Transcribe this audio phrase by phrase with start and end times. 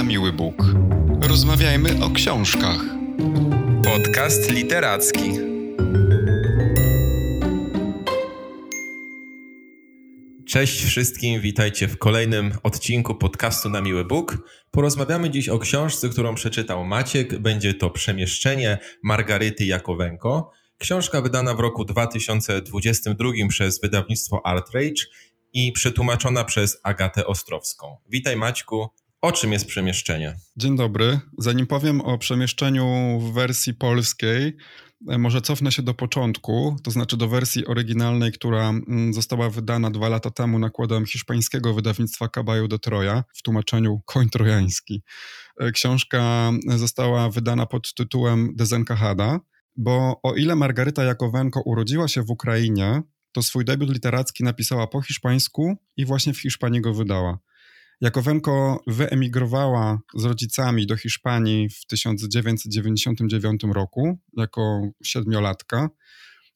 [0.00, 0.54] na miły Bóg.
[1.22, 2.80] Rozmawiajmy o książkach.
[3.84, 5.32] Podcast literacki.
[10.48, 14.36] Cześć wszystkim, witajcie w kolejnym odcinku podcastu na miły Bóg.
[14.70, 17.38] Porozmawiamy dziś o książce, którą przeczytał Maciek.
[17.38, 20.50] Będzie to Przemieszczenie Margaryty Jakowenko.
[20.78, 25.02] Książka wydana w roku 2022 przez wydawnictwo Artrage
[25.52, 27.96] i przetłumaczona przez Agatę Ostrowską.
[28.08, 28.90] Witaj Maćku,
[29.22, 30.36] o czym jest przemieszczenie?
[30.56, 31.20] Dzień dobry.
[31.38, 34.56] Zanim powiem o przemieszczeniu w wersji polskiej,
[35.08, 39.90] e, może cofnę się do początku, to znaczy do wersji oryginalnej, która mm, została wydana
[39.90, 45.02] dwa lata temu nakładem hiszpańskiego wydawnictwa Caballo de Troja w tłumaczeniu Koń Trojański.
[45.60, 49.40] E, książka została wydana pod tytułem Desencajada,
[49.76, 53.02] bo o ile Margaryta Jakowenko urodziła się w Ukrainie,
[53.32, 57.38] to swój debiut literacki napisała po hiszpańsku i właśnie w Hiszpanii go wydała.
[58.00, 65.88] Jakowenko wyemigrowała z rodzicami do Hiszpanii w 1999 roku jako siedmiolatka.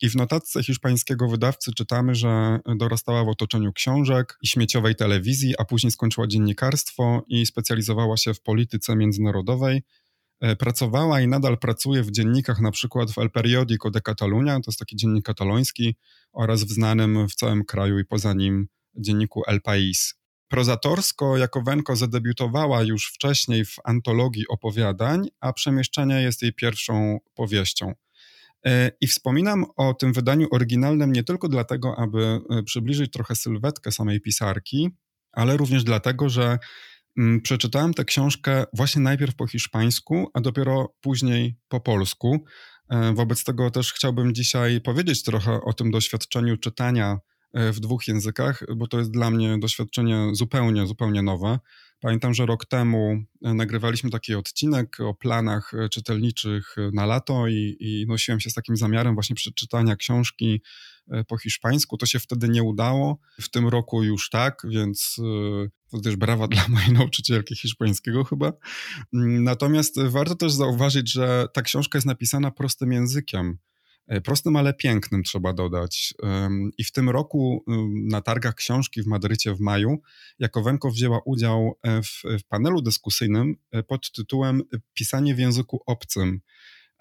[0.02, 5.64] I w notatce hiszpańskiego wydawcy czytamy, że dorastała w otoczeniu książek i śmieciowej telewizji, a
[5.64, 9.82] później skończyła dziennikarstwo i specjalizowała się w polityce międzynarodowej.
[10.40, 14.70] E, pracowała i nadal pracuje w dziennikach, na przykład w El Periódico de Catalunya, to
[14.70, 15.96] jest taki dziennik kataloński,
[16.32, 20.14] oraz w znanym w całym kraju i poza nim dzienniku El País.
[20.54, 27.92] Prozatorsko Jakowenko zadebiutowała już wcześniej w antologii opowiadań, a Przemieszczenie jest jej pierwszą powieścią.
[28.66, 33.92] E, I wspominam o tym wydaniu oryginalnym nie tylko dlatego, aby e, przybliżyć trochę sylwetkę
[33.92, 34.90] samej pisarki,
[35.32, 36.58] ale również dlatego, że
[37.18, 42.44] mm, przeczytałem tę książkę właśnie najpierw po hiszpańsku, a dopiero później po polsku.
[42.90, 47.18] E, wobec tego też chciałbym dzisiaj powiedzieć trochę o tym doświadczeniu czytania
[47.54, 51.58] w dwóch językach, bo to jest dla mnie doświadczenie zupełnie, zupełnie nowe.
[52.00, 57.76] Pamiętam, że rok temu e, nagrywaliśmy taki odcinek o planach e, czytelniczych na lato i,
[57.80, 60.62] i nosiłem się z takim zamiarem właśnie przeczytania książki
[61.28, 61.96] po hiszpańsku.
[61.96, 63.18] To się wtedy nie udało.
[63.40, 65.16] W tym roku już tak, więc
[65.90, 68.52] to też brawa dla mojej nauczycielki hiszpańskiego chyba.
[69.12, 73.58] Natomiast warto też zauważyć, że ta książka jest napisana prostym językiem.
[74.06, 76.14] E, prostym, ale pięknym trzeba dodać.
[76.78, 79.98] I w tym roku na targach książki w Madrycie w maju
[80.38, 84.62] Jakowenko wzięła udział e, w, w panelu dyskusyjnym e, pod tytułem
[84.94, 86.40] Pisanie w języku obcym.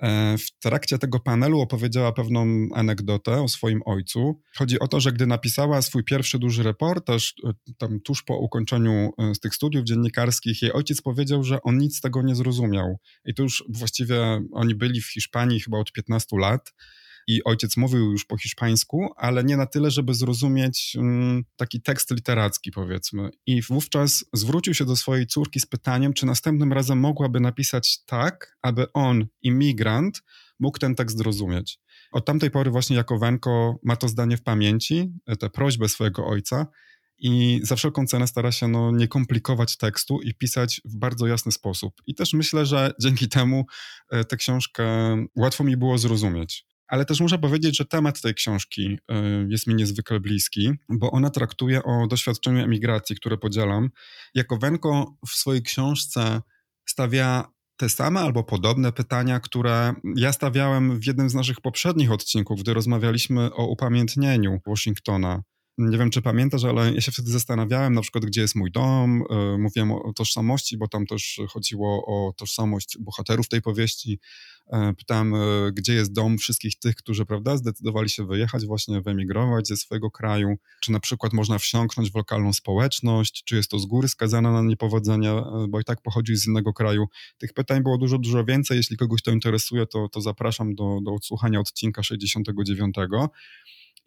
[0.01, 4.41] E, w trakcie tego panelu opowiedziała pewną anegdotę o swoim ojcu.
[4.55, 9.11] Chodzi o to, że gdy napisała swój pierwszy duży reportaż, e, tam tuż po ukończeniu
[9.17, 12.97] e, z tych studiów dziennikarskich, jej ojciec powiedział, że on nic z tego nie zrozumiał.
[13.25, 16.73] I to już właściwie oni byli w Hiszpanii chyba od 15 lat
[17.27, 22.11] i ojciec mówił już po hiszpańsku, ale nie na tyle, żeby zrozumieć um, taki tekst
[22.11, 23.29] literacki, powiedzmy.
[23.45, 28.57] I wówczas zwrócił się do swojej córki z pytaniem, czy następnym razem mogłaby napisać tak,
[28.61, 30.23] aby on, imigrant,
[30.59, 31.79] mógł ten tekst zrozumieć.
[32.11, 36.67] Od tamtej pory właśnie Jakowenko ma to zdanie w pamięci, tę prośbę swojego ojca
[37.17, 41.51] i za wszelką cenę stara się no, nie komplikować tekstu i pisać w bardzo jasny
[41.51, 42.01] sposób.
[42.07, 43.65] I też myślę, że dzięki temu
[44.11, 44.85] e, tę książkę
[45.35, 46.65] łatwo mi było zrozumieć.
[46.93, 48.97] Ale też muszę powiedzieć, że temat tej książki y,
[49.49, 53.89] jest mi niezwykle bliski, bo ona traktuje o doświadczeniu emigracji, które podzielam.
[54.35, 56.41] Jakowenko w swojej książce
[56.85, 62.61] stawia te same albo podobne pytania, które ja stawiałem w jednym z naszych poprzednich odcinków,
[62.61, 65.43] gdy rozmawialiśmy o upamiętnieniu Washingtona.
[65.77, 69.21] Nie wiem, czy pamiętasz, ale ja się wtedy zastanawiałem, na przykład, gdzie jest mój dom.
[69.21, 74.19] Y, mówiłem o tożsamości, bo tam też chodziło o tożsamość bohaterów tej powieści.
[74.71, 75.39] E, pytałem, e,
[75.73, 80.55] gdzie jest dom wszystkich tych, którzy, prawda, zdecydowali się wyjechać, właśnie wyemigrować ze swojego kraju.
[80.81, 84.61] Czy na przykład można wsiąknąć w lokalną społeczność, czy jest to z góry skazana na
[84.61, 87.05] niepowodzenie, e, bo i tak pochodzi z innego kraju.
[87.37, 88.77] Tych pytań było dużo, dużo więcej.
[88.77, 92.95] Jeśli kogoś to interesuje, to, to zapraszam do, do odsłuchania odcinka 69.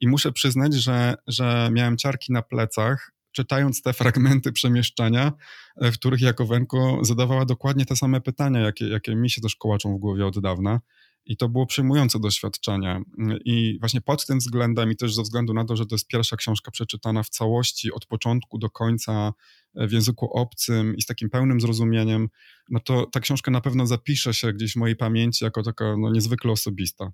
[0.00, 5.32] I muszę przyznać, że, że miałem ciarki na plecach, czytając te fragmenty przemieszczania,
[5.76, 9.96] e, w których Jakowenko zadawała dokładnie te same pytania, jakie, jakie mi się też kołaczą
[9.96, 10.80] w głowie od dawna.
[11.28, 13.00] I to było przejmujące doświadczenie.
[13.44, 16.36] I właśnie pod tym względem, i też ze względu na to, że to jest pierwsza
[16.36, 19.32] książka przeczytana w całości, od początku do końca
[19.74, 22.28] e, w języku obcym i z takim pełnym zrozumieniem,
[22.70, 26.10] no to ta książka na pewno zapisze się gdzieś w mojej pamięci jako taka no,
[26.12, 27.12] niezwykle osobista.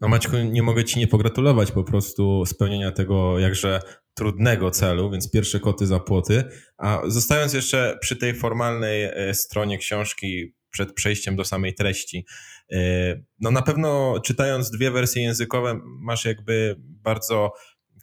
[0.00, 3.80] No Maćku, nie mogę Ci nie pogratulować po prostu spełnienia tego jakże
[4.14, 6.44] trudnego celu, więc pierwsze koty za płoty.
[6.76, 12.26] A zostając jeszcze przy tej formalnej e, stronie książki przed przejściem do samej treści,
[12.72, 12.78] e,
[13.40, 17.52] no na pewno czytając dwie wersje językowe masz jakby bardzo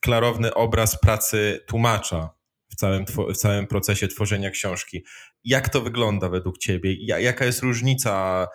[0.01, 2.29] klarowny obraz pracy tłumacza
[2.69, 5.05] w całym, w całym procesie tworzenia książki.
[5.43, 6.95] Jak to wygląda według Ciebie?
[7.05, 8.47] Jaka jest różnica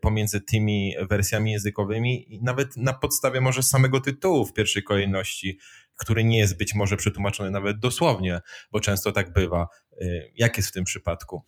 [0.00, 5.58] pomiędzy tymi wersjami językowymi, nawet na podstawie może samego tytułu w pierwszej kolejności,
[5.96, 8.40] który nie jest być może przetłumaczony nawet dosłownie,
[8.72, 9.66] bo często tak bywa.
[10.02, 11.42] Y, jak jest w tym przypadku?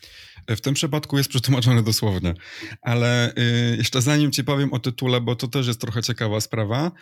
[0.48, 2.34] W tym przypadku jest przetłumaczony dosłownie,
[2.82, 6.92] ale y, jeszcze zanim ci powiem o tytule, bo to też jest trochę ciekawa sprawa,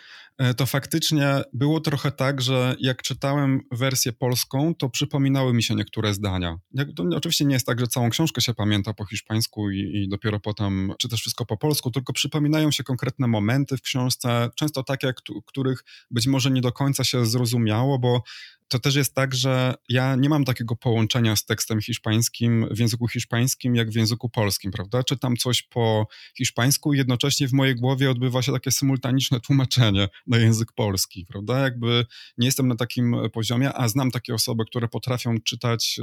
[0.41, 5.75] y, to faktycznie było trochę tak, że jak czytałem wersję polską, to przypominały mi się
[5.75, 6.57] niektóre zdania.
[7.15, 10.93] Oczywiście nie jest tak, że całą książkę się pamięta po hiszpańsku i, i dopiero potem
[10.99, 15.13] czytasz wszystko po polsku, tylko przypominają się konkretne momenty w książce, często takie,
[15.45, 18.23] których być może nie do końca się zrozumiało, bo
[18.67, 23.07] to też jest tak, że ja nie mam takiego połączenia z tekstem hiszpańskim w języku
[23.07, 25.03] hiszpańskim jak w języku polskim, prawda?
[25.03, 30.37] Czytam coś po hiszpańsku i jednocześnie w mojej głowie odbywa się takie symultaniczne tłumaczenie na
[30.37, 31.59] język polski, prawda?
[31.59, 32.05] Jakby
[32.37, 35.99] nie jestem na takim poziomie, a znam takie osoby, które potrafią czytać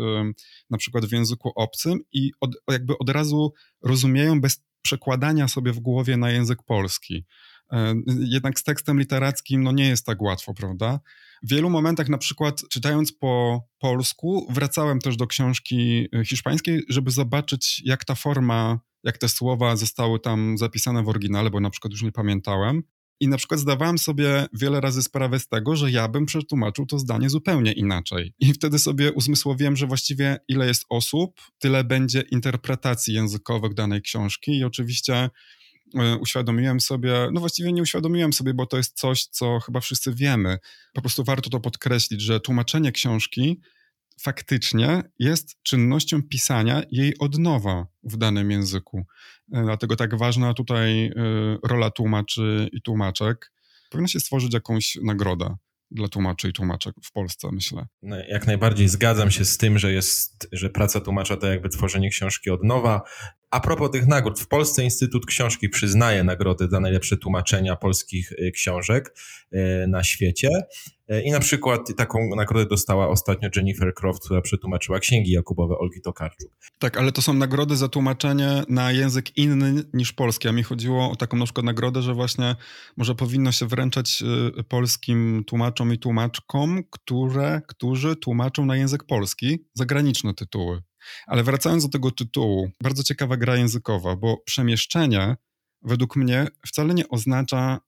[0.70, 3.52] na przykład w języku obcym i od, jakby od razu
[3.82, 7.24] rozumieją bez przekładania sobie w głowie na język polski.
[7.72, 11.00] E, jednak z tekstem literackim no nie jest tak łatwo, prawda?
[11.42, 17.10] W wielu momentach, na przykład czytając po polsku, wracałem też do książki e, hiszpańskiej, żeby
[17.10, 21.92] zobaczyć, jak ta forma, jak te słowa zostały tam zapisane w oryginale, bo na przykład
[21.92, 22.82] już nie pamiętałem.
[23.20, 26.98] I na przykład zdawałem sobie wiele razy sprawę z tego, że ja bym przetłumaczył to
[26.98, 28.34] zdanie zupełnie inaczej.
[28.38, 34.58] I wtedy sobie uzmysłowiłem, że właściwie ile jest osób, tyle będzie interpretacji językowych danej książki.
[34.58, 35.30] I oczywiście
[35.94, 40.14] E, uświadomiłem sobie, no właściwie nie uświadomiłem sobie, bo to jest coś, co chyba wszyscy
[40.14, 40.58] wiemy.
[40.94, 43.60] Po prostu warto to podkreślić, że tłumaczenie książki
[44.22, 49.06] faktycznie jest czynnością pisania jej od nowa w danym języku.
[49.52, 51.12] E, dlatego tak ważna tutaj e,
[51.64, 53.52] rola tłumaczy i tłumaczek.
[53.90, 55.56] Powinno się stworzyć jakąś nagrodę
[55.90, 57.86] dla tłumaczy i tłumaczek w Polsce, myślę.
[58.02, 62.10] No, jak najbardziej zgadzam się z tym, że jest, że praca tłumacza to jakby tworzenie
[62.10, 63.02] książki od nowa.
[63.50, 68.52] A propos tych nagród, w Polsce Instytut Książki przyznaje nagrody za najlepsze tłumaczenia polskich y,
[68.52, 69.14] książek
[69.52, 70.48] y, na świecie.
[71.12, 76.00] Y, I na przykład taką nagrodę dostała ostatnio Jennifer Croft, która przetłumaczyła księgi Jakubowe Olgi
[76.00, 76.50] Tokarczuk.
[76.78, 80.48] Tak, ale to są nagrody za tłumaczenie na język inny niż polski.
[80.48, 82.56] A mi chodziło o taką na przykład nagrodę, że właśnie
[82.96, 84.22] może powinno się wręczać
[84.68, 90.82] polskim tłumaczom i tłumaczkom, które, którzy tłumaczą na język polski zagraniczne tytuły.
[91.26, 95.36] Ale wracając do tego tytułu, bardzo ciekawa gra językowa, bo przemieszczenie
[95.82, 97.80] według mnie wcale nie oznacza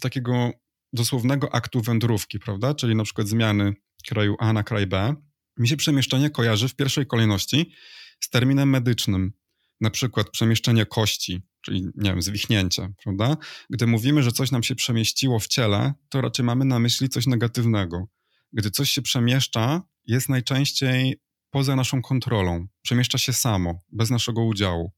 [0.00, 0.50] takiego
[0.92, 2.74] dosłownego aktu wędrówki, prawda?
[2.74, 3.74] Czyli na przykład zmiany
[4.08, 5.14] kraju A na kraj B.
[5.58, 7.72] Mi się przemieszczenie kojarzy w pierwszej kolejności
[8.20, 9.32] z terminem medycznym,
[9.80, 13.36] na przykład przemieszczenie kości, czyli nie wiem, zwichnięcie, prawda?
[13.70, 17.26] Gdy mówimy, że coś nam się przemieściło w ciele, to raczej mamy na myśli coś
[17.26, 18.08] negatywnego.
[18.52, 24.92] Gdy coś się przemieszcza, jest najczęściej poza naszą kontrolą, przemieszcza się samo, bez naszego udziału.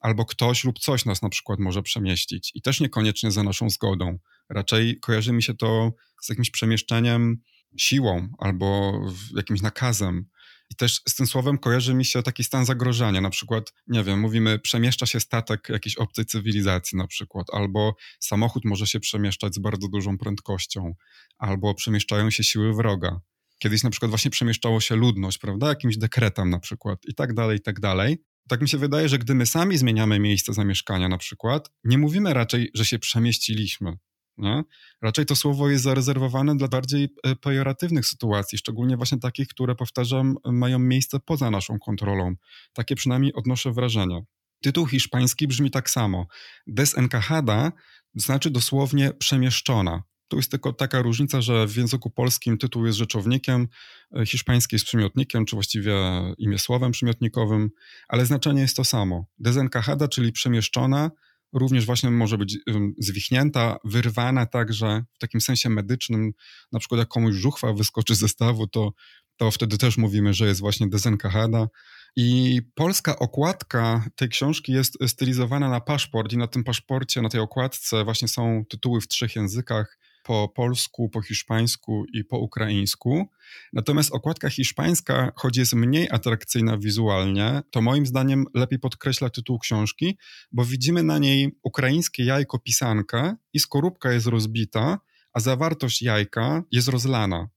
[0.00, 4.18] Albo ktoś lub coś nas na przykład może przemieścić i też niekoniecznie za naszą zgodą.
[4.48, 5.92] Raczej kojarzy mi się to
[6.22, 7.36] z jakimś przemieszczeniem
[7.76, 9.00] siłą albo
[9.36, 10.26] jakimś nakazem.
[10.70, 13.20] I też z tym słowem kojarzy mi się taki stan zagrożenia.
[13.20, 18.64] Na przykład, nie wiem, mówimy, przemieszcza się statek jakiejś obcej cywilizacji, na przykład, albo samochód
[18.64, 20.94] może się przemieszczać z bardzo dużą prędkością,
[21.38, 23.20] albo przemieszczają się siły wroga.
[23.58, 27.58] Kiedyś na przykład właśnie przemieszczało się ludność, prawda, jakimś dekretem na przykład i tak dalej,
[27.58, 28.18] i tak dalej.
[28.48, 32.34] Tak mi się wydaje, że gdy my sami zmieniamy miejsce zamieszkania na przykład, nie mówimy
[32.34, 33.92] raczej, że się przemieściliśmy.
[34.38, 34.62] Nie?
[35.02, 40.36] Raczej to słowo jest zarezerwowane dla bardziej e, pejoratywnych sytuacji, szczególnie właśnie takich, które, powtarzam,
[40.44, 42.34] mają miejsce poza naszą kontrolą.
[42.72, 44.24] Takie przynajmniej odnoszę wrażenie.
[44.62, 46.26] Tytuł hiszpański brzmi tak samo.
[46.66, 47.72] Desencajada
[48.14, 50.02] znaczy dosłownie przemieszczona.
[50.28, 53.68] Tu jest tylko taka różnica, że w języku polskim tytuł jest rzeczownikiem,
[54.16, 55.94] e, hiszpański jest przymiotnikiem, czy właściwie
[56.38, 57.70] imię słowem przymiotnikowym,
[58.08, 59.26] ale znaczenie jest to samo.
[59.38, 61.10] Desencajada, czyli przemieszczona,
[61.52, 62.58] również właśnie może być
[62.98, 66.32] zwichnięta, wyrwana także w takim sensie medycznym,
[66.72, 68.92] na przykład jak komuś żuchwa wyskoczy ze stawu, to,
[69.36, 71.68] to wtedy też mówimy, że jest właśnie desencajada.
[72.16, 77.40] I polska okładka tej książki jest stylizowana na paszport i na tym paszporcie, na tej
[77.40, 83.28] okładce właśnie są tytuły w trzech językach, po polsku, po hiszpańsku i po ukraińsku.
[83.72, 90.18] Natomiast okładka hiszpańska, choć jest mniej atrakcyjna wizualnie, to moim zdaniem lepiej podkreśla tytuł książki,
[90.52, 94.98] bo widzimy na niej ukraińskie jajko pisankę i skorupka jest rozbita,
[95.32, 97.48] a zawartość jajka jest rozlana.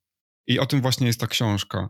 [0.48, 1.90] I o tym właśnie jest ta książka.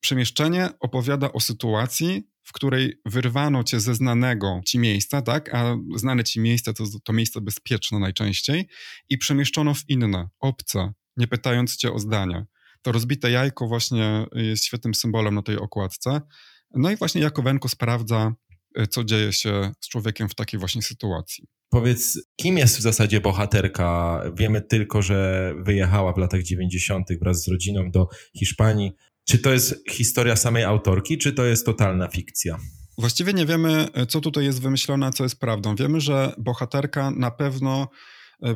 [0.00, 5.54] Przemieszczenie opowiada o sytuacji, w której wyrwano cię ze znanego ci miejsca, tak?
[5.54, 8.68] A znane ci miejsce to, to miejsce bezpieczne najczęściej
[9.08, 12.46] i przemieszczono w inne, obce, nie pytając cię o zdania.
[12.82, 16.20] To rozbite jajko właśnie jest świetnym symbolem na tej okładce.
[16.74, 18.34] No i właśnie Jakowenko sprawdza,
[18.80, 21.44] y, co dzieje się z człowiekiem w takiej właśnie sytuacji.
[21.68, 24.22] Powiedz, kim jest w zasadzie bohaterka?
[24.34, 27.08] Wiemy tylko, że wyjechała w latach 90.
[27.20, 28.92] wraz z rodziną do Hiszpanii.
[29.28, 32.58] Czy to jest historia samej autorki, czy to jest totalna fikcja?
[32.98, 35.76] Właściwie nie wiemy, co tutaj jest wymyślone, a co jest prawdą.
[35.76, 37.88] Wiemy, że bohaterka na pewno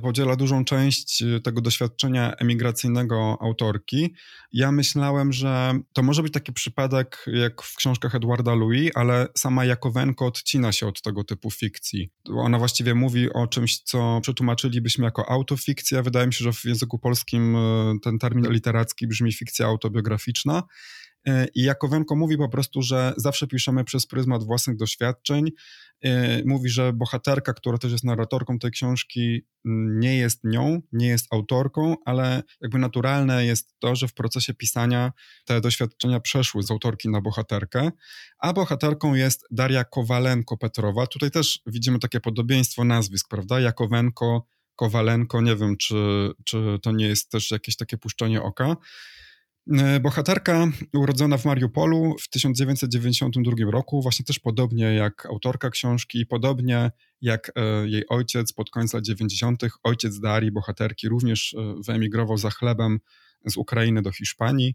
[0.03, 4.15] podziela dużą część e, tego doświadczenia emigracyjnego autorki.
[4.53, 9.65] Ja myślałem, że to może być taki przypadek jak w książkach Edwarda Louis, ale sama
[9.65, 12.11] Jakowenko odcina się od tego typu fikcji.
[12.29, 16.03] Ona właściwie mówi o czymś, co przetłumaczylibyśmy jako autofikcja.
[16.03, 20.63] Wydaje mi się, że w języku polskim e, ten termin literacki brzmi fikcja autobiograficzna.
[21.55, 25.51] I Jakowenko mówi po prostu, że zawsze piszemy przez pryzmat własnych doświadczeń,
[26.45, 31.27] mówi, że bohaterka, która też jest narratorką tej książki, mm, nie jest nią, nie jest
[31.33, 35.13] autorką, ale jakby naturalne jest to, że w procesie pisania
[35.45, 37.91] te doświadczenia przeszły z autorki na bohaterkę,
[38.39, 41.07] a bohaterką jest Daria Kowalenko-Petrowa.
[41.07, 43.61] Tutaj też widzimy takie podobieństwo nazwisk, prawda?
[43.61, 48.77] Jakowenko, Kowalenko, nie wiem, czy, czy to nie jest też jakieś takie puszczenie oka.
[49.69, 56.91] E, bohaterka urodzona w Mariupolu w 1992 roku, właśnie też podobnie jak autorka książki, podobnie
[57.21, 62.51] jak e, jej ojciec pod koniec lat 90., ojciec Darii, bohaterki, również e, wyemigrował za
[62.51, 63.01] chlebem
[63.47, 64.75] z Ukrainy do Hiszpanii.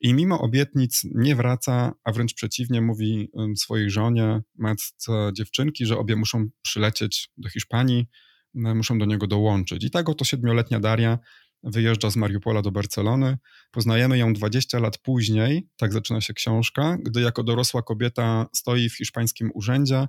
[0.00, 6.16] I mimo obietnic nie wraca, a wręcz przeciwnie, mówi swojej żonie, matce dziewczynki, że obie
[6.16, 8.06] muszą przylecieć do Hiszpanii,
[8.54, 9.84] muszą do niego dołączyć.
[9.84, 11.18] I tak oto siedmioletnia Daria
[11.62, 13.38] wyjeżdża z Mariupola do Barcelony.
[13.70, 18.96] Poznajemy ją 20 lat później, tak zaczyna się książka, gdy jako dorosła kobieta stoi w
[18.96, 20.06] hiszpańskim urzędzie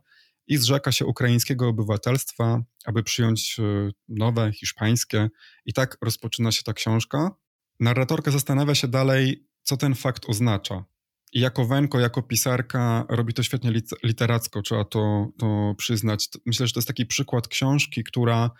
[0.47, 5.29] i zrzeka się ukraińskiego obywatelstwa, aby przyjąć e, nowe hiszpańskie.
[5.65, 7.31] I tak rozpoczyna się ta książka.
[7.79, 10.85] Narratorka zastanawia się dalej, co ten fakt oznacza.
[11.33, 16.29] I jako Wenko, jako pisarka robi to świetnie literacko, trzeba to, to przyznać.
[16.45, 18.51] Myślę, że to jest taki przykład książki, która,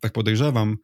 [0.00, 0.76] tak podejrzewam,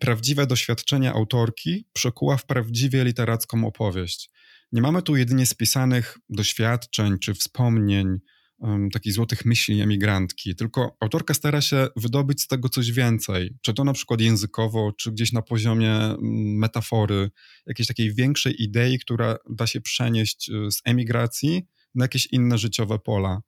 [0.00, 4.30] prawdziwe doświadczenia autorki przekuła w prawdziwie literacką opowieść.
[4.72, 8.18] Nie mamy tu jedynie spisanych doświadczeń czy wspomnień,
[8.60, 13.74] um, takich złotych myśli emigrantki, tylko autorka stara się wydobyć z tego coś więcej, czy
[13.74, 16.14] to na przykład językowo, czy gdzieś na poziomie
[16.58, 17.30] metafory,
[17.66, 22.98] jakiejś takiej większej idei, która da się przenieść y, z emigracji na jakieś inne życiowe
[22.98, 23.42] pola.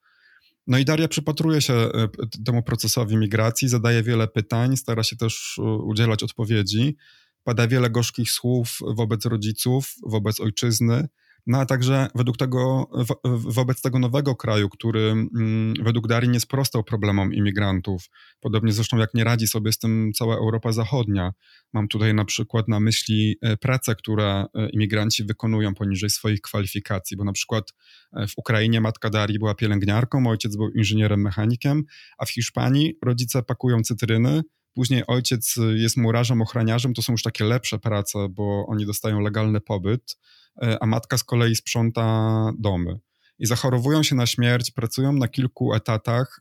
[0.67, 2.09] No i Daria przypatruje się e,
[2.47, 6.97] temu procesowi migracji, zadaje wiele pytań, stara się też e, udzielać odpowiedzi.
[7.45, 11.09] Pada wiele gorzkich słów wobec rodziców, wobec ojczyzny,
[11.47, 16.41] no a także według tego, wo, wobec tego nowego kraju, który mm, według Darii nie
[16.41, 18.03] sprostał problemom imigrantów.
[18.41, 21.33] Podobnie zresztą jak nie radzi sobie z tym cała Europa Zachodnia.
[21.73, 27.17] Mam tutaj na przykład na myśli e, prace, które e, imigranci wykonują poniżej swoich kwalifikacji,
[27.17, 27.73] bo na przykład
[28.13, 31.85] e, w Ukrainie matka Darii była pielęgniarką, ojciec był inżynierem mechanikiem,
[32.19, 34.43] a w Hiszpanii rodzice pakują cytryny,
[34.75, 39.61] Później ojciec jest murarzem, ochraniarzem, to są już takie lepsze prace, bo oni dostają legalny
[39.61, 40.17] pobyt.
[40.63, 42.99] E, a matka z kolei sprząta domy.
[43.39, 46.41] I zachorowują się na śmierć, pracują na kilku etatach.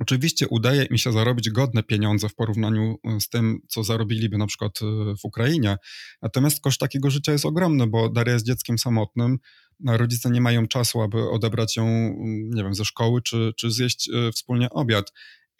[0.00, 4.46] Oczywiście udaje im się zarobić godne pieniądze w porównaniu e, z tym, co zarobiliby na
[4.46, 4.84] przykład e,
[5.16, 5.76] w Ukrainie.
[6.22, 9.38] Natomiast koszt takiego życia jest ogromny, bo Daria jest dzieckiem samotnym,
[9.86, 11.86] rodzice nie mają czasu, aby odebrać ją,
[12.26, 15.12] nie wiem, ze szkoły czy, czy zjeść wspólnie obiad.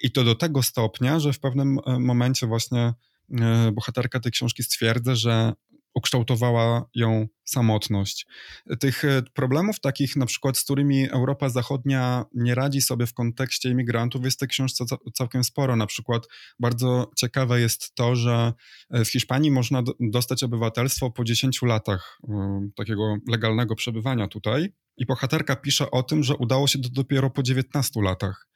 [0.02, 2.94] I to do tego stopnia, że w pewnym momencie właśnie
[3.72, 5.52] bohaterka tej książki stwierdza, że
[5.96, 8.26] ukształtowała ją samotność.
[8.80, 13.70] Tych e, problemów takich na przykład, z którymi Europa Zachodnia nie radzi sobie w kontekście
[13.70, 14.84] imigrantów jest w tej książce
[15.14, 15.76] całkiem sporo.
[15.76, 16.22] Na przykład
[16.60, 18.52] bardzo ciekawe jest to, że
[18.90, 24.68] e, w Hiszpanii można dostać obywatelstwo po 10 latach e, takiego legalnego przebywania tutaj.
[24.96, 28.48] I bohaterka pisze o tym, że udało się to dopiero po 19 latach.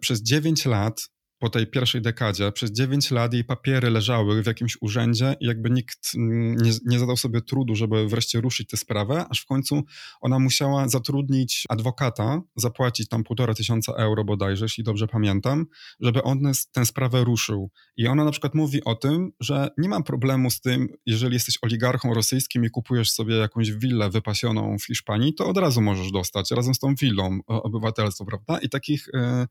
[0.00, 1.08] Przez 9 lat
[1.38, 5.70] po tej pierwszej dekadzie, przez 9 lat jej papiery leżały w jakimś urzędzie i jakby
[5.70, 9.82] nikt nie, nie zadał sobie trudu, żeby wreszcie ruszyć tę sprawę, aż w końcu
[10.20, 15.66] ona musiała zatrudnić adwokata, zapłacić tam półtora tysiąca euro bodajże, jeśli dobrze pamiętam,
[16.00, 17.70] żeby on tę sprawę ruszył.
[17.96, 21.58] I ona na przykład mówi o tym, że nie ma problemu z tym, jeżeli jesteś
[21.62, 26.50] oligarchą rosyjskim i kupujesz sobie jakąś willę wypasioną w Hiszpanii, to od razu możesz dostać
[26.50, 28.58] razem z tą willą obywatelstwo, prawda?
[28.58, 29.08] I takich...
[29.14, 29.46] Yy,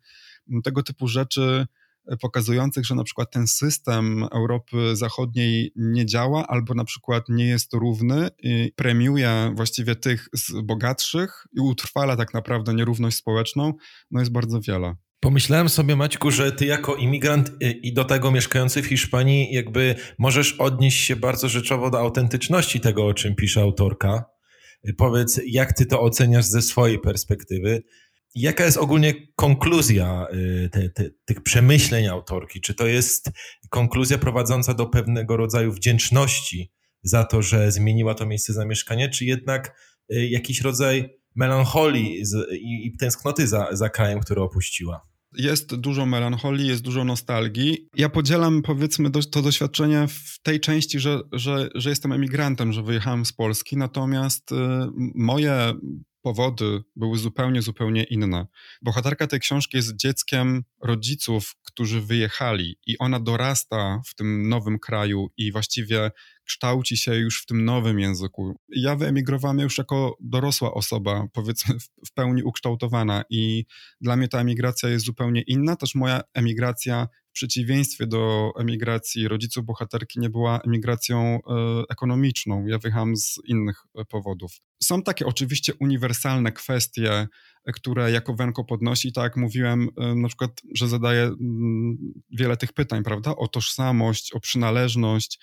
[0.63, 1.65] tego typu rzeczy
[2.07, 7.45] e, pokazujących, że na przykład ten system Europy Zachodniej nie działa albo na przykład nie
[7.45, 13.73] jest równy i premiuje właściwie tych z bogatszych i utrwala tak naprawdę nierówność społeczną,
[14.11, 14.95] no jest bardzo wiele.
[15.19, 19.95] Pomyślałem sobie, Maćku, że ty jako imigrant y, i do tego mieszkający w Hiszpanii, jakby
[20.17, 24.25] możesz odnieść się bardzo rzeczowo do autentyczności tego, o czym pisze autorka.
[24.89, 27.83] Y, powiedz, jak ty to oceniasz ze swojej perspektywy?
[28.37, 32.61] Jaka jest ogólnie konkluzja y, te, te, tych przemyśleń autorki?
[32.61, 33.29] Czy to jest
[33.69, 36.71] konkluzja prowadząca do pewnego rodzaju wdzięczności
[37.03, 39.75] za to, że zmieniła to miejsce zamieszkania, czy jednak
[40.09, 45.07] jakiś rodzaj melancholii i, i tęsknoty za, za krajem, który opuściła?
[45.37, 47.89] Jest dużo melancholii, jest dużo nostalgii.
[47.95, 52.83] Ja podzielam, powiedzmy, do, to doświadczenie w tej części, że, że, że jestem emigrantem, że
[52.83, 54.55] wyjechałem z Polski, natomiast y,
[55.15, 55.73] moje
[56.27, 58.47] powody były zupełnie, zupełnie inne.
[58.81, 65.27] Bohaterka tej książki jest dzieckiem rodziców, którzy wyjechali i ona dorasta w tym nowym kraju
[65.37, 66.11] i właściwie
[66.43, 68.59] kształci się już w tym nowym języku.
[68.69, 71.75] Ja wyemigrowałem już jako dorosła osoba, powiedzmy
[72.07, 73.65] w pełni ukształtowana i
[74.01, 75.75] dla mnie ta emigracja jest zupełnie inna.
[75.75, 77.07] Też moja emigracja
[77.37, 81.39] przeciwieństwie do emigracji rodziców bohaterki nie była emigracją e,
[81.89, 82.65] ekonomiczną.
[82.67, 84.51] Ja wyjechałem z innych e, powodów.
[84.83, 87.27] Są takie oczywiście uniwersalne kwestie,
[87.73, 91.31] które jako Wenko podnosi, tak jak mówiłem, e, na przykład, że zadaje
[92.31, 95.39] wiele tych pytań, prawda, o tożsamość, o przynależność,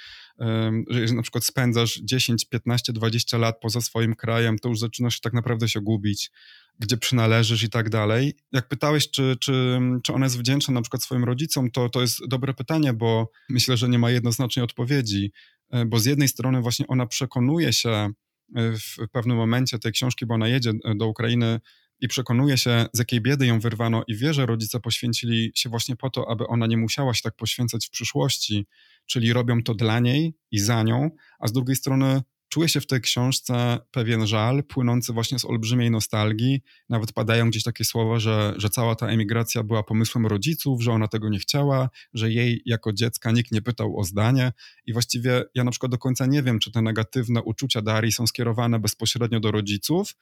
[0.90, 5.20] że jeżeli na przykład spędzasz 10, 15, 20 lat poza swoim krajem, to już zaczynasz
[5.20, 6.30] tak naprawdę się gubić,
[6.78, 8.34] gdzie przynależysz i tak dalej.
[8.52, 12.28] Jak pytałeś, czy, czy, czy ona jest wdzięczna na przykład swoim rodzicom, to to jest
[12.28, 15.32] dobre pytanie, bo myślę, że nie ma jednoznacznej odpowiedzi,
[15.70, 18.12] e, bo z jednej strony właśnie ona przekonuje się e,
[18.56, 21.60] w pewnym momencie tej książki, bo ona jedzie do Ukrainy
[22.00, 25.96] i przekonuje się, z jakiej biedy ją wyrwano i wie, że rodzice poświęcili się właśnie
[25.96, 28.66] po to, aby ona nie musiała się tak poświęcać w przyszłości,
[29.06, 32.22] czyli robią to dla niej i za nią, a z drugiej strony
[32.54, 36.60] czuje się w tej książce pewien żal płynący właśnie z olbrzymiej nostalgii.
[36.88, 41.08] Nawet padają gdzieś takie słowa, że, że cała ta emigracja była pomysłem rodziców, że ona
[41.08, 44.52] tego nie chciała, że jej jako dziecka nikt nie pytał o zdanie.
[44.86, 48.26] I właściwie ja na przykład do końca nie wiem, czy te negatywne uczucia Darii są
[48.26, 50.14] skierowane bezpośrednio do rodziców,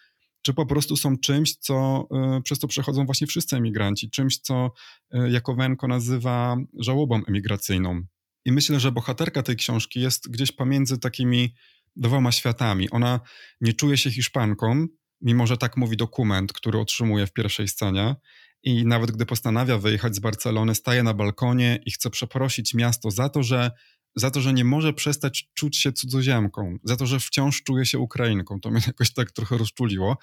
[0.43, 2.09] czy po prostu są czymś, co
[2.39, 4.73] y, przez to przechodzą właśnie wszyscy emigranci, czymś, co
[5.15, 8.03] y, Jakowenko nazywa żałobą emigracyjną.
[8.45, 11.55] I myślę, że bohaterka tej książki jest gdzieś pomiędzy takimi
[11.97, 12.91] dwoma światami.
[12.91, 13.21] Ona
[13.61, 14.87] nie czuje się Hiszpanką,
[15.21, 18.17] mimo że tak mówi dokument, który otrzymuje w pierwszej scenie.
[18.63, 23.29] I nawet gdy postanawia wyjechać z Barcelony, staje na balkonie i chce przeprosić miasto za
[23.29, 23.71] to, że
[24.17, 27.99] za to, że nie może przestać czuć się cudzoziemką, za to, że wciąż czuje się
[27.99, 28.61] Ukrainką.
[28.61, 30.17] To mnie jakoś tak trochę rozczuliło.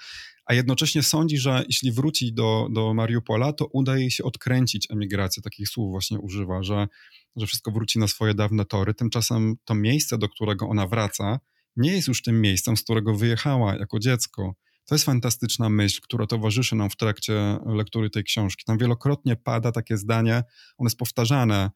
[0.46, 5.42] A jednocześnie sądzi, że jeśli wróci do, do Mariupola, to uda jej się odkręcić emigrację.
[5.42, 6.88] Takich słów właśnie używa, że,
[7.36, 8.94] że wszystko wróci na swoje dawne tory.
[8.94, 11.40] Tymczasem to miejsce, do którego ona wraca,
[11.80, 14.54] nie jest już tym miejscem, z którego wyjechała jako dziecko.
[14.86, 18.64] To jest fantastyczna myśl, która towarzyszy nam w trakcie lektury tej książki.
[18.66, 20.42] Tam wielokrotnie pada takie zdanie,
[20.78, 21.70] one jest powtarzane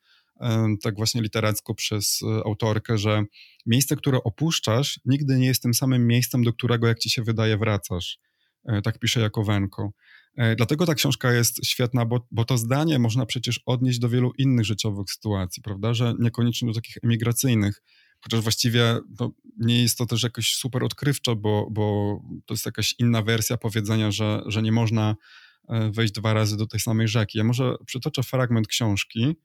[0.83, 3.25] tak właśnie literacko przez e, autorkę, że
[3.67, 7.59] miejsce, które opuszczasz, nigdy nie jest tym samym miejscem, do którego, jak ci się wydaje,
[7.59, 8.19] wracasz.
[8.65, 9.91] E, tak pisze Jakowenko.
[10.37, 14.33] E, dlatego ta książka jest świetna, bo, bo to zdanie można przecież odnieść do wielu
[14.39, 17.83] innych życiowych sytuacji, prawda, że niekoniecznie do takich emigracyjnych,
[18.25, 22.95] chociaż właściwie no, nie jest to też jakoś super odkrywcze, bo, bo to jest jakaś
[22.99, 25.17] inna wersja powiedzenia, że, że nie można
[25.91, 27.39] wejść dwa razy do tej samej rzeki.
[27.39, 29.37] Ja może przytoczę fragment książki,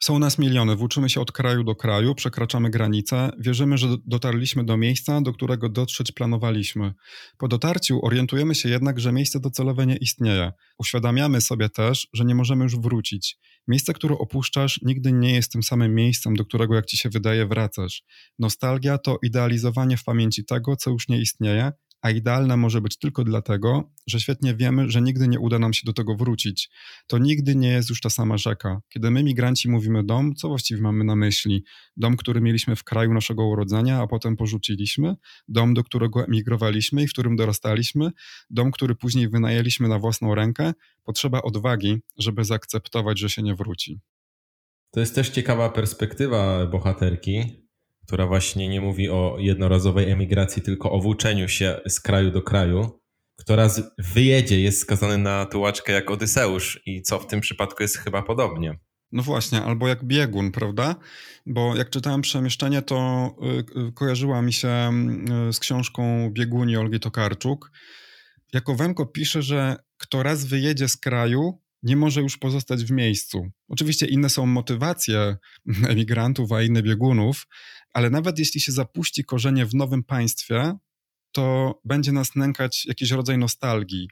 [0.00, 4.76] są nas miliony, włóczymy się od kraju do kraju, przekraczamy granice, wierzymy, że dotarliśmy do
[4.76, 6.94] miejsca, do którego dotrzeć planowaliśmy.
[7.38, 10.52] Po dotarciu orientujemy się jednak, że miejsce docelowe nie istnieje.
[10.78, 13.38] Uświadamiamy sobie też, że nie możemy już wrócić.
[13.68, 17.46] Miejsce, które opuszczasz, nigdy nie jest tym samym miejscem, do którego, jak ci się wydaje,
[17.46, 18.02] wracasz.
[18.38, 23.24] Nostalgia to idealizowanie w pamięci tego, co już nie istnieje, a idealna może być tylko
[23.24, 26.70] dlatego, że świetnie wiemy, że nigdy nie uda nam się do tego wrócić.
[27.06, 28.80] To nigdy nie jest już ta sama rzeka.
[28.88, 31.64] Kiedy my, migranci, mówimy dom, co właściwie mamy na myśli?
[31.96, 35.14] Dom, który mieliśmy w kraju naszego urodzenia, a potem porzuciliśmy?
[35.48, 38.10] Dom, do którego emigrowaliśmy i w którym dorastaliśmy?
[38.50, 40.72] Dom, który później wynajęliśmy na własną rękę?
[41.04, 44.00] Potrzeba odwagi, żeby zaakceptować, że się nie wróci.
[44.90, 47.67] To jest też ciekawa perspektywa bohaterki,
[48.08, 53.00] która właśnie nie mówi o jednorazowej emigracji, tylko o włóczeniu się z kraju do kraju,
[53.36, 58.22] która wyjedzie, jest skazany na tułaczkę jak Odyseusz i co w tym przypadku jest chyba
[58.22, 58.78] podobnie.
[59.12, 60.96] No właśnie, albo jak biegun, prawda?
[61.46, 63.30] Bo jak czytałem Przemieszczenie, to
[63.88, 64.90] y, kojarzyła mi się
[65.48, 67.70] y, z książką Bieguni Olgi Tokarczuk.
[68.52, 73.50] Jako Wenko pisze, że kto raz wyjedzie z kraju, nie może już pozostać w miejscu.
[73.68, 75.36] Oczywiście inne są motywacje
[75.92, 77.46] emigrantów, a inne biegunów,
[77.98, 80.76] ale nawet jeśli się zapuści korzenie w nowym państwie,
[81.32, 84.08] to będzie nas nękać jakiś rodzaj nostalgii.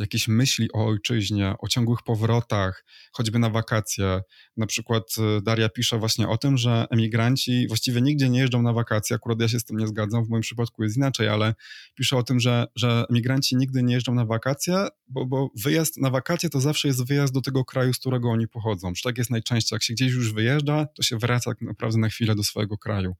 [0.00, 4.20] Jakieś myśli o ojczyźnie, o ciągłych powrotach, choćby na wakacje.
[4.56, 8.72] Na przykład y, Daria pisze właśnie o tym, że emigranci właściwie nigdzie nie jeżdżą na
[8.72, 9.16] wakacje.
[9.16, 11.54] Akurat ja się z tym nie zgadzam, w moim przypadku jest inaczej, ale
[11.94, 16.10] pisze o tym, że, że emigranci nigdy nie jeżdżą na wakacje, bo, bo wyjazd na
[16.10, 18.92] wakacje to zawsze jest wyjazd do tego kraju, z którego oni pochodzą.
[18.92, 19.76] Czy tak jest najczęściej?
[19.76, 23.14] Jak się gdzieś już wyjeżdża, to się wraca tak naprawdę na chwilę do swojego kraju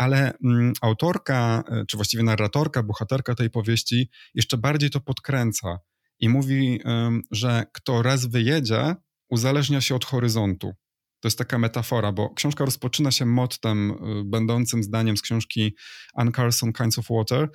[0.00, 5.78] ale mm, autorka, e, czy właściwie narratorka, bohaterka tej powieści jeszcze bardziej to podkręca
[6.20, 6.80] i mówi,
[7.30, 8.94] że kto raz wyjedzie,
[9.30, 10.72] uzależnia się od horyzontu.
[11.20, 15.76] To jest taka metafora, bo książka rozpoczyna się mottem y, będącym zdaniem z książki
[16.14, 17.48] Anne Carson Kinds of Water,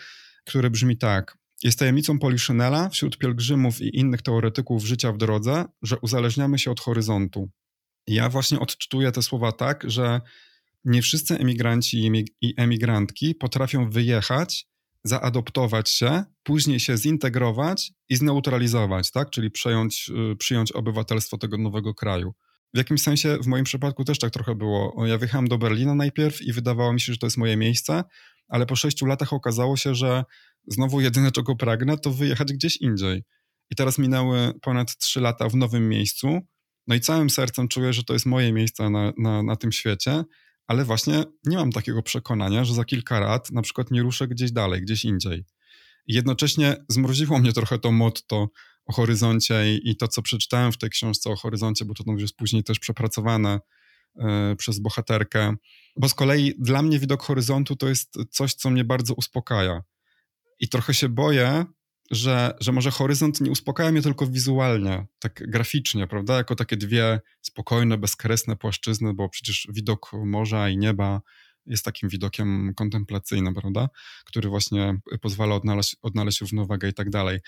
[0.45, 1.37] który brzmi tak.
[1.63, 6.79] Jest tajemnicą Poliszynela wśród pielgrzymów i innych teoretyków życia w drodze, że uzależniamy się od
[6.79, 7.49] horyzontu.
[8.07, 10.21] ja właśnie odczytuję te słowa tak, że
[10.85, 14.67] nie wszyscy emigranci i emigrantki potrafią wyjechać,
[15.03, 19.29] zaadoptować się, później się zintegrować i zneutralizować, tak?
[19.29, 22.33] czyli przejąć, y, przyjąć obywatelstwo tego nowego kraju.
[22.73, 25.05] W jakimś sensie w moim przypadku też tak trochę było.
[25.05, 28.03] Ja wyjechałem do Berlina najpierw i wydawało mi się, że to jest moje miejsce,
[28.47, 30.23] ale po sześciu latach okazało się, że
[30.67, 33.23] znowu jedyne czego pragnę to wyjechać gdzieś indziej.
[33.71, 36.39] I teraz minęły ponad trzy lata w nowym miejscu,
[36.87, 40.23] no i całym sercem czuję, że to jest moje miejsce na, na, na tym świecie
[40.67, 44.51] ale właśnie nie mam takiego przekonania, że za kilka lat na przykład nie ruszę gdzieś
[44.51, 45.45] dalej, gdzieś indziej.
[46.07, 48.49] Jednocześnie zmroziło mnie trochę to motto
[48.85, 52.35] o horyzoncie i to, co przeczytałem w tej książce o horyzoncie, bo to już jest
[52.35, 53.59] później też przepracowane
[54.15, 54.21] y,
[54.55, 55.55] przez bohaterkę.
[55.97, 59.81] Bo z kolei dla mnie widok horyzontu to jest coś, co mnie bardzo uspokaja.
[60.59, 61.65] I trochę się boję,
[62.11, 66.37] że, że może horyzont nie uspokaja mnie tylko wizualnie, tak graficznie, prawda?
[66.37, 67.21] Jako takie dwie
[67.55, 71.21] spokojne, bezkresne płaszczyzny, bo przecież widok morza i nieba
[71.65, 73.89] jest takim widokiem kontemplacyjnym, prawda?
[74.25, 77.39] Który właśnie pozwala odnaleźć, odnaleźć równowagę i tak dalej.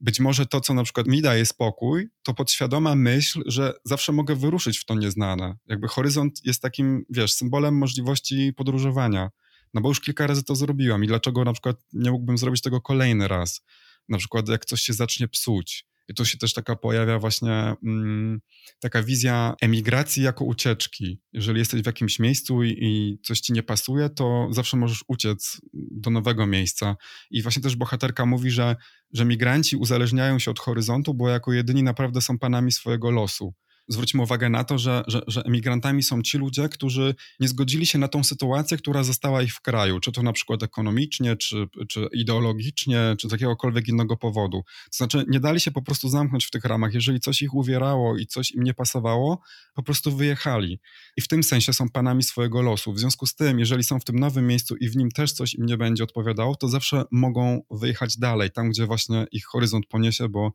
[0.00, 4.36] Być może to, co na przykład mi daje spokój, to podświadoma myśl, że zawsze mogę
[4.36, 5.56] wyruszyć w to nieznane.
[5.66, 9.30] Jakby horyzont jest takim, wiesz, symbolem możliwości podróżowania.
[9.74, 12.80] No bo już kilka razy to zrobiłam i dlaczego na przykład nie mógłbym zrobić tego
[12.80, 13.62] kolejny raz?
[14.08, 15.86] na przykład jak coś się zacznie psuć.
[16.08, 18.40] I tu się też taka pojawia właśnie mm,
[18.80, 21.20] taka wizja emigracji jako ucieczki.
[21.32, 25.60] Jeżeli jesteś w jakimś miejscu i, i, coś ci nie pasuje, to zawsze możesz uciec
[25.72, 26.96] do nowego miejsca.
[27.30, 28.76] I właśnie też bohaterka mówi, że,
[29.12, 33.54] że migranci uzależniają się od horyzontu, bo jako jedyni naprawdę są panami swojego losu
[33.88, 37.98] zwróćmy uwagę na to, że, że, że emigrantami są ci ludzie, którzy nie zgodzili się
[37.98, 42.08] na tą sytuację, która została ich w kraju, czy to na przykład ekonomicznie, czy, czy
[42.12, 44.62] ideologicznie, czy z jakiegokolwiek innego powodu.
[44.84, 46.94] To znaczy, nie dali się po prostu zamknąć w tych ramach.
[46.94, 49.40] Jeżeli coś ich uwierało i coś im nie pasowało,
[49.74, 50.80] po prostu wyjechali.
[51.16, 52.92] I w tym sensie są panami swojego losu.
[52.92, 55.54] W związku z tym, jeżeli są w tym nowym miejscu i w nim też coś
[55.54, 60.28] im nie będzie odpowiadało, to zawsze mogą wyjechać dalej, tam gdzie właśnie ich horyzont poniesie,
[60.28, 60.52] bo,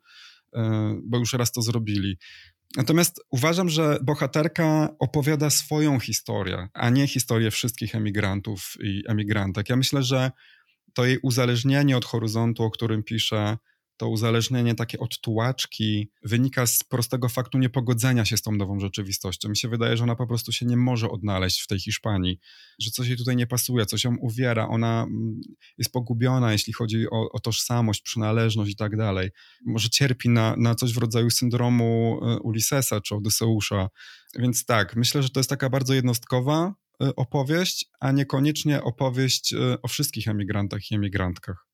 [0.53, 2.17] e, bo już raz to zrobili.
[2.77, 9.69] Natomiast uważam, że bohaterka opowiada swoją historię, a nie historię wszystkich emigrantów i emigrantek.
[9.69, 10.31] Ja myślę, że
[10.93, 13.57] to jej uzależnienie od horyzontu, o którym pisze,
[14.03, 19.49] to uzależnienie takie od tułaczki wynika z prostego faktu niepogodzenia się z tą nową rzeczywistością.
[19.49, 22.39] Mi się wydaje, że ona po prostu się nie może odnaleźć w tej Hiszpanii,
[22.79, 25.41] że coś jej tutaj nie pasuje, coś ją uwiera, ona mm,
[25.77, 29.29] jest pogubiona, jeśli chodzi o, o tożsamość, przynależność i tak dalej.
[29.65, 33.89] Może cierpi na, na coś w rodzaju syndromu e, Ulyssesa czy Odyseusza.
[34.39, 39.81] Więc tak, myślę, że to jest taka bardzo jednostkowa e, opowieść, a niekoniecznie opowieść e,
[39.81, 41.72] o wszystkich emigrantach i emigrantkach.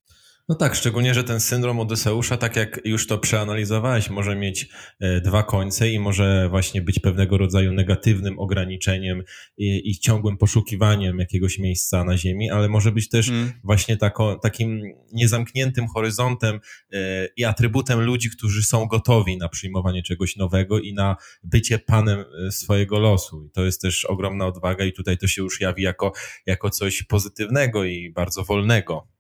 [0.49, 4.67] No tak, szczególnie, że ten syndrom Odyseusza, tak jak już to przeanalizowałeś, może mieć
[4.99, 9.23] e, dwa końce i może właśnie być pewnego rodzaju negatywnym ograniczeniem
[9.57, 13.51] i, i ciągłym poszukiwaniem jakiegoś miejsca na Ziemi, ale może być też hmm.
[13.63, 14.81] właśnie tako, takim
[15.13, 16.59] niezamkniętym horyzontem
[16.93, 22.19] e, i atrybutem ludzi, którzy są gotowi na przyjmowanie czegoś nowego i na bycie panem
[22.47, 23.43] e, swojego losu.
[23.43, 26.11] I to jest też ogromna odwaga i tutaj to się już jawi jako,
[26.45, 29.18] jako coś pozytywnego i bardzo wolnego.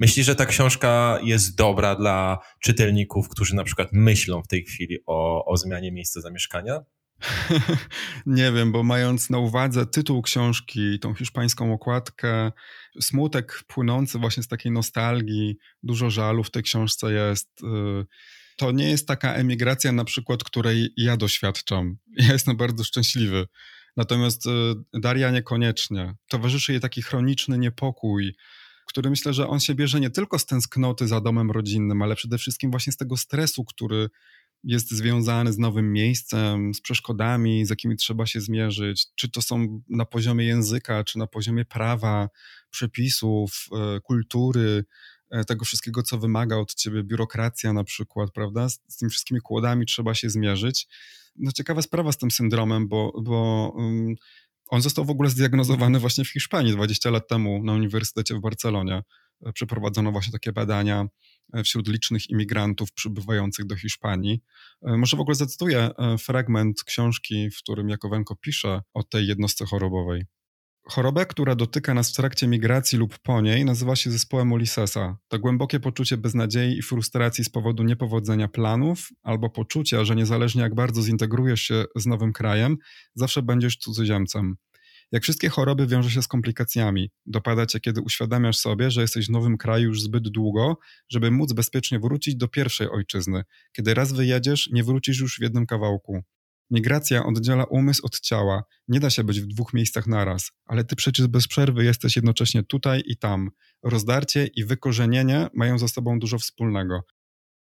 [0.00, 4.98] Myślisz, że ta książka jest dobra dla czytelników, którzy na przykład myślą w tej chwili
[5.06, 6.80] o, o zmianie miejsca zamieszkania?
[8.26, 12.52] Nie wiem, bo mając na uwadze tytuł książki, tą hiszpańską okładkę,
[13.00, 17.62] smutek płynący właśnie z takiej nostalgii, dużo żalu w tej książce jest.
[17.62, 18.06] Y,
[18.56, 21.96] to nie jest taka emigracja, na przykład, której ja doświadczam.
[22.16, 23.46] Ja jestem bardzo szczęśliwy.
[23.96, 24.50] Natomiast y,
[24.94, 26.14] Daria niekoniecznie.
[26.28, 28.34] Towarzyszy jej taki chroniczny niepokój,
[28.90, 32.38] który myślę, że on się bierze nie tylko z tęsknoty za domem rodzinnym, ale przede
[32.38, 34.08] wszystkim właśnie z tego stresu, który
[34.64, 39.82] jest związany z nowym miejscem, z przeszkodami, z jakimi trzeba się zmierzyć, czy to są
[39.88, 42.28] na poziomie języka, czy na poziomie prawa,
[42.70, 44.84] przepisów, e, kultury,
[45.46, 48.68] tego wszystkiego, co wymaga od ciebie biurokracja na przykład, prawda?
[48.68, 50.88] Z, z tymi wszystkimi kłodami trzeba się zmierzyć.
[51.36, 54.14] No ciekawa sprawa z tym syndromem, bo, bo um,
[54.70, 59.02] on został w ogóle zdiagnozowany właśnie w Hiszpanii 20 lat temu na Uniwersytecie w Barcelonie.
[59.46, 61.06] E, przeprowadzono właśnie takie badania
[61.52, 64.42] e, wśród licznych imigrantów przybywających do Hiszpanii.
[64.82, 70.24] E, może w ogóle zacytuję fragment książki, w którym Jakowenko pisze o tej jednostce chorobowej.
[70.84, 75.18] Chorobę, która dotyka nas w trakcie migracji lub po niej, nazywa się zespołem Ulyssesa.
[75.28, 80.74] To głębokie poczucie beznadziei i frustracji z powodu niepowodzenia planów, albo poczucia, że niezależnie jak
[80.74, 82.76] bardzo zintegrujesz się z nowym krajem,
[83.14, 84.56] zawsze będziesz cudzoziemcem.
[85.12, 87.10] Jak wszystkie choroby wiąże się z komplikacjami.
[87.26, 91.52] Dopada cię, kiedy uświadamiasz sobie, że jesteś w nowym kraju już zbyt długo, żeby móc
[91.52, 93.42] bezpiecznie wrócić do pierwszej ojczyzny.
[93.72, 96.22] Kiedy raz wyjedziesz, nie wrócisz już w jednym kawałku.
[96.70, 98.64] Migracja oddziela umysł od ciała.
[98.88, 102.62] Nie da się być w dwóch miejscach naraz, ale ty przecież bez przerwy jesteś jednocześnie
[102.62, 103.50] tutaj i tam.
[103.82, 107.02] Rozdarcie i wykorzenienie mają ze sobą dużo wspólnego.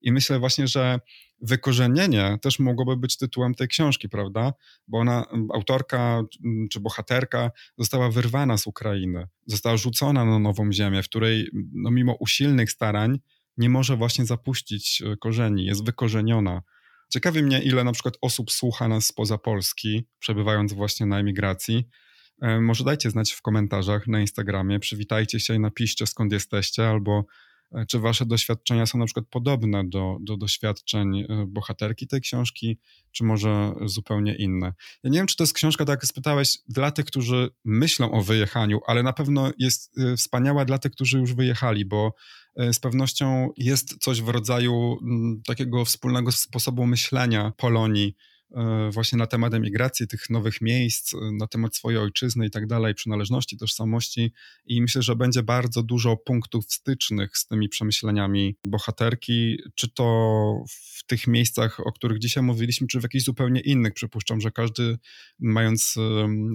[0.02, 1.00] I myślę właśnie, że
[1.42, 4.54] wykorzenienie też mogłoby być tytułem tej książki, prawda?
[4.88, 6.22] Bo ona, autorka
[6.72, 12.14] czy bohaterka została wyrwana z Ukrainy, została rzucona na nową ziemię, w której no, mimo
[12.14, 13.20] usilnych starań
[13.58, 16.62] nie może właśnie zapuścić e, korzeni, jest wykorzeniona.
[17.10, 21.88] Ciekawi mnie, ile na przykład osób słucha nas spoza Polski, przebywając właśnie na emigracji.
[22.42, 27.26] E, może dajcie znać w komentarzach na Instagramie, przywitajcie się i napiszcie skąd jesteście, albo
[27.88, 32.80] czy wasze doświadczenia są na przykład podobne do, do doświadczeń e, bohaterki tej książki,
[33.12, 34.74] czy może zupełnie inne.
[35.04, 38.22] Ja nie wiem, czy to jest książka, tak jak spytałeś, dla tych, którzy myślą o
[38.22, 42.14] wyjechaniu, ale na pewno jest wspaniała dla tych, którzy już wyjechali, bo
[42.60, 48.39] E, z pewnością jest coś w rodzaju mm, takiego wspólnego sposobu myślenia Polonii e,
[48.92, 52.96] właśnie na temat emigracji, tych nowych miejsc, e, na temat swojej ojczyzny i tak dalej,
[52.96, 54.34] przynależności, tożsamości
[54.66, 61.06] i myślę, że będzie bardzo dużo punktów stycznych z tymi przemyśleniami bohaterki, czy to w
[61.06, 63.94] tych miejscach, o których dzisiaj mówiliśmy, czy w jakichś zupełnie innych.
[63.94, 64.98] Przypuszczam, że każdy
[65.40, 65.96] mając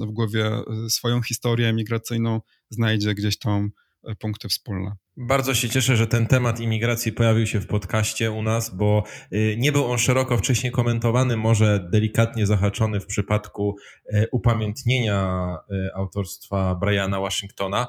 [0.01, 0.51] w głowie
[0.89, 3.71] swoją historię emigracyjną znajdzie gdzieś tam
[4.19, 4.97] punkty wspólne.
[5.17, 9.57] Bardzo się cieszę, że ten temat imigracji pojawił się w podcaście u nas, bo y,
[9.59, 13.77] nie był on szeroko wcześniej komentowany, może delikatnie zahaczony w przypadku
[14.15, 17.87] y, upamiętnienia y, autorstwa Briana Washingtona.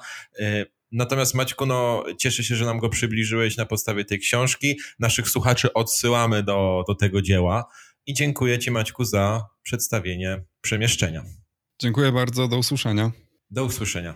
[0.91, 4.79] Natomiast Maćku, no, cieszę się, że nam go przybliżyłeś na podstawie tej książki.
[4.99, 7.65] Naszych słuchaczy odsyłamy do, do tego dzieła
[8.05, 11.23] i dziękuję Ci Maćku za przedstawienie przemieszczenia.
[11.81, 13.11] Dziękuję bardzo, do usłyszenia.
[13.51, 14.15] Do usłyszenia.